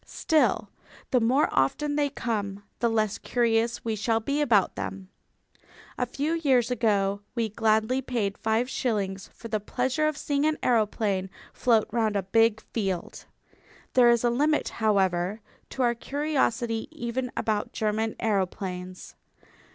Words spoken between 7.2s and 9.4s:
we gladly paid five shillings